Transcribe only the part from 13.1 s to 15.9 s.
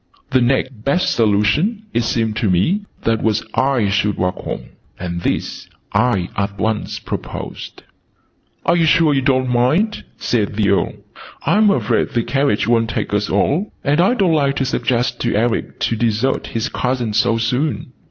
us all, and I don't like to suggest to Eric